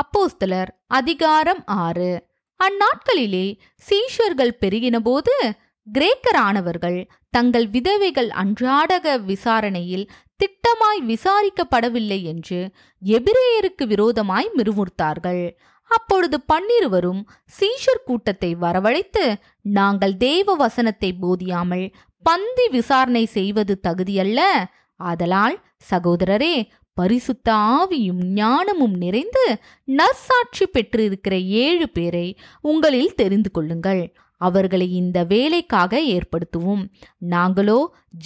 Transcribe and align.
அப்போஸ்தலர் 0.00 0.68
அதிகாரம் 0.86 1.62
ஆறு. 1.66 2.28
அந்நாட்களிலே 2.60 3.58
சீஷர்கள் 3.88 4.52
பெருகினபோது 4.60 5.34
கிரேக்கரானவர்கள் 5.92 7.08
தங்கள் 7.30 7.68
விதவைகள் 7.68 8.28
அன்றாடக 8.28 9.16
விசாரணையில் 9.16 10.10
திட்டமாய் 10.36 11.00
விசாரிக்கப்படவில்லை 11.06 12.22
என்று 12.22 12.70
எபிரேயருக்கு 13.02 13.86
விரோதமாய் 13.86 14.50
மிருமுர்த்தார்கள் 14.56 15.56
அப்பொழுது 15.84 16.40
பன்னிருவரும் 16.40 17.28
சீஷர் 17.60 18.04
கூட்டத்தை 18.04 18.54
வரவழைத்து 18.54 19.34
நாங்கள் 19.62 20.16
தேவ 20.16 20.54
வசனத்தை 20.54 21.14
போதியாமல் 21.22 21.92
பந்தி 22.22 22.68
விசாரணை 22.68 23.24
செய்வது 23.24 23.80
தகுதியல்ல. 23.88 24.40
ஆதலால் 24.96 25.62
சகோதரரே 25.90 26.68
பரிசுத்த 27.00 27.48
ஆவியும் 27.76 28.22
ஞானமும் 28.38 28.96
நிறைந்து 29.02 29.44
நற்சாட்சி 29.98 30.64
பெற்றிருக்கிற 30.66 31.34
ஏழு 31.64 31.86
பேரை 31.88 32.26
உங்களில் 32.64 33.16
தெரிந்து 33.20 33.50
கொள்ளுங்கள். 33.50 34.02
அவர்களை 34.40 34.86
இந்த 35.00 35.18
வேலைக்காக 35.24 36.00
ஏற்படுத்துவோம். 36.14 36.82
நாங்களோ 37.32 37.78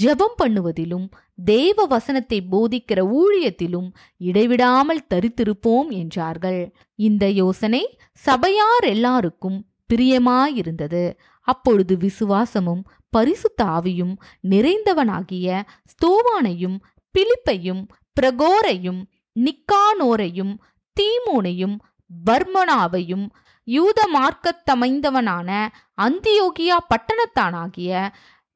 ஜெபம் 0.02 0.36
பண்ணுவதிலும் 0.42 1.06
தெய்வ 1.44 1.86
வசனத்தை 1.86 2.38
போதிக்கிற 2.52 3.00
ஊழியத்திலும் 3.20 3.88
இடைவிடாமல் 4.28 5.06
தரித்திருப்போம் 5.12 5.88
என்றார்கள். 6.00 6.60
இந்த 6.98 7.24
யோசனை 7.40 7.82
சபையார் 8.24 8.86
எல்லாருக்கும் 8.94 9.58
பிரியமாயிருந்தது. 9.90 11.04
அப்பொழுது 11.48 11.94
விசுவாசமும் 12.04 12.84
பரிசுத்த 13.12 13.60
ஆவியும் 13.76 14.14
நிறைந்தவனாகிய 14.52 15.48
ஸ்தோவானையும் 15.92 16.78
பிலிப்பையும் 17.14 17.82
பிரகோரையும் 18.20 19.04
நிக்கானோரையும் 19.36 20.54
தீமோனையும் 20.96 21.78
பர்மனாவையும் 22.26 23.26
யூத 23.64 24.08
மார்க்கத்தமைந்தவனான 24.12 25.68
அந்தியோகியா 26.02 26.76
பட்டணத்தானாகிய 26.88 28.08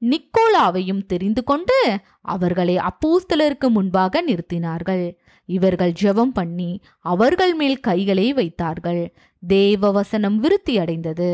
நிக்கோலாவையும் 0.02 1.06
தெரிந்து 1.06 1.44
கொண்டு 1.44 1.98
அவர்களை 2.20 2.76
அப்போஸ்தலருக்கு 2.76 3.68
முன்பாக 3.68 4.22
நிறுத்தினார்கள். 4.22 5.18
இவர்கள் 5.56 5.94
ஜெபம் 6.02 6.34
பண்ணி 6.38 6.70
அவர்கள் 7.12 7.54
மேல் 7.54 7.80
கைகளை 7.80 8.26
வைத்தார்கள். 8.32 9.02
தேவ 9.42 9.90
வசனம் 9.90 10.38
விருத்தி 10.38 10.74
அடைந்தது. 10.78 11.30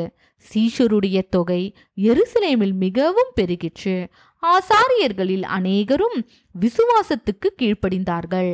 சீஷருடைய 0.48 1.20
தொகை 1.30 1.62
எருசலேமில் 2.08 2.76
மிகவும் 2.84 3.32
பெருகிற்று. 3.40 3.96
ஆசாரியர்களில் 4.42 5.46
அநேகரும் 5.56 6.18
விசுவாசத்துக்கு 6.60 7.48
கீழ்ப்படிந்தார்கள். 7.58 8.52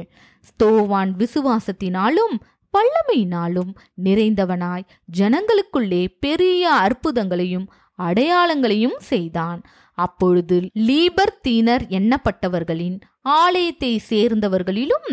ஸ்தோவான் 0.48 1.12
விசுவாசத்தினாலும் 1.22 2.36
வல்லமையினாலும் 2.74 3.72
நிறைந்தவனாய் 4.04 4.88
ஜனங்களுக்குள்ளே 5.18 6.02
பெரிய 6.20 6.64
அற்புதங்களையும் 6.80 7.66
அடையாளங்களையும் 8.06 8.98
செய்தான். 9.10 9.60
அப்பொழுது 9.98 10.56
லீபர்தீனர் 10.88 11.84
எண்ணப்பட்டவர்களின் 11.98 12.98
ஆலயத்தை 13.22 13.92
சேர்ந்தவர்களிலும் 14.08 15.08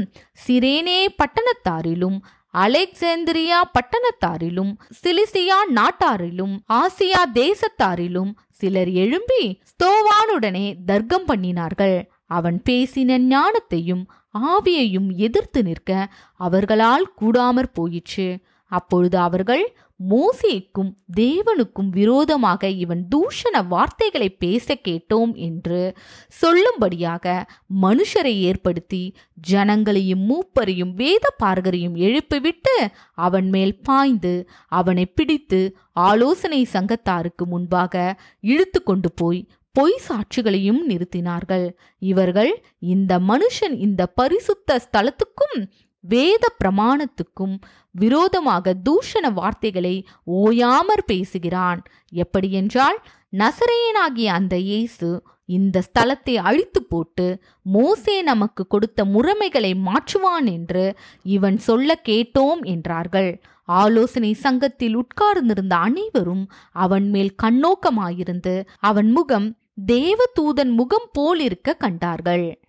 சிரேனே 0.47 0.99
பட்டணத்தாரிலும் 1.21 2.17
அலெக்சேந்திரியா 2.53 3.59
பட்டணத்தாரிலும் 3.73 4.71
சிலிசியா 4.99 5.57
நாட்டாரிலும் 5.75 6.53
ஆசியா 6.73 7.23
தேசத்தாரிலும் 7.33 8.31
சிலர் 8.59 8.91
எழும்பி 8.91 9.43
ஸ்தோவானுடனே 9.71 10.65
தர்க்கம் 10.85 11.27
பண்ணினார்கள். 11.27 11.97
அவன் 12.27 12.57
பேசின 12.69 13.19
ஞானத்தையும் 13.33 14.03
ஆவியையும் 14.33 15.09
எதிர்த்து 15.25 15.61
நிற்க 15.63 15.91
அவர்களால் 16.39 17.05
கூடாமற் 17.21 17.73
போயிற்று. 17.73 18.29
அப்பொழுது 18.71 19.17
அவர்கள் 19.17 19.63
மோசேக்கும் 20.09 20.91
தேவனுக்கும் 21.17 21.89
விரோதமாக 21.91 22.69
இவன் 22.69 23.07
தூஷண 23.15 23.67
வார்த்தைகளை 23.67 24.29
பேச 24.29 24.77
கேட்டோம் 24.87 25.33
என்று 25.33 25.97
சொல்லும்படியாக 26.41 27.43
மனுஷரை 27.81 28.39
ஏற்படுத்தி 28.39 29.15
ஜனங்களையும் 29.49 30.25
மூப்பரையும் 30.29 30.93
வேத 30.93 31.35
பார்கரையும் 31.43 31.95
எழுப்பிவிட்டு 31.95 32.87
அவன் 33.13 33.49
மேல் 33.49 33.81
பாய்ந்து 33.81 34.49
அவனை 34.67 35.05
பிடித்து 35.05 35.77
ஆலோசனை 35.93 36.67
சங்கத்தாருக்கு 36.73 37.45
முன்பாக 37.45 38.19
இழுத்து 38.39 38.83
கொண்டு 38.83 39.11
போய் 39.11 39.47
பொய் 39.71 39.99
சாட்சிகளையும் 40.07 40.89
நிறுத்தினார்கள். 40.89 41.71
இவர்கள் 41.99 42.65
இந்த 42.79 43.19
மனுஷன் 43.19 43.75
இந்த 43.77 44.07
பரிசுத்த 44.07 44.81
ஸ்தலத்துக்கும் 44.91 45.69
வேத 46.07 46.43
பிரமாணத்துக்கும் 46.61 47.55
விரோதமாக 47.91 48.73
தூஷண 48.89 49.31
வார்த்தைகளை 49.33 49.95
ஓயாமற் 50.25 51.05
பேசுகிறான். 51.05 51.81
எப்படியென்றால் 52.13 52.97
நசரேயனாகிய 53.33 54.25
அந்த 54.39 54.55
இயேசு 54.57 55.09
இந்த 55.45 55.81
ஸ்தலத்தை 55.87 56.35
அழித்து 56.35 56.79
போட்டு 56.83 57.27
மோசே 57.61 58.15
நமக்கு 58.21 58.67
கொடுத்த 58.67 59.05
முறைமைகளை 59.05 59.71
மாற்றுவான் 59.87 60.47
என்று 60.53 60.85
இவன் 61.23 61.57
சொல்ல 61.57 61.99
கேட்டோம் 62.09 62.61
என்றார்கள். 62.63 63.31
ஆலோசனை 63.65 64.33
சங்கத்தில் 64.33 64.95
உட்கார்ந்திருந்த 64.95 65.75
அனைவரும் 65.75 66.43
அவன் 66.71 67.07
மேல் 67.09 67.31
கண்ணோக்கமாயிருந்து 67.43 68.55
அவன் 68.79 69.11
முகம் 69.11 69.47
தேவதூதன் 69.87 70.71
முகம் 70.71 71.09
போலிருக்க 71.17 71.75
கண்டார்கள். 71.77 72.59